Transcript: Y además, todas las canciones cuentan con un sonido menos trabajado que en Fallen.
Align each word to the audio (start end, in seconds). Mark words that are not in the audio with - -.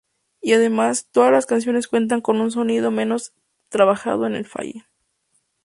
Y 0.41 0.53
además, 0.53 1.07
todas 1.11 1.31
las 1.31 1.45
canciones 1.45 1.87
cuentan 1.87 2.21
con 2.21 2.41
un 2.41 2.49
sonido 2.49 2.89
menos 2.89 3.33
trabajado 3.69 4.21
que 4.27 4.35
en 4.35 4.45
Fallen. 4.45 4.83